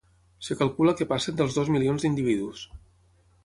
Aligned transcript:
Es 0.45 0.47
calcula 0.61 0.93
que 1.01 1.07
passen 1.11 1.37
dels 1.41 1.59
dos 1.59 1.71
milions 1.77 2.07
d'individus. 2.07 2.67